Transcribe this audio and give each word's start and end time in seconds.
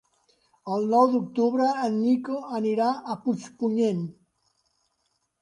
El 0.75 0.87
nou 0.93 1.11
d'octubre 1.11 1.67
en 1.89 1.99
Nico 2.07 2.39
anirà 2.61 2.89
a 3.15 3.19
Puigpunyent. 3.27 4.03